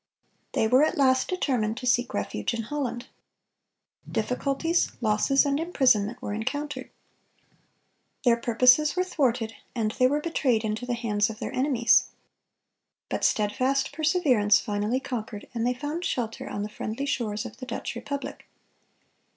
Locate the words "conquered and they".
14.99-15.73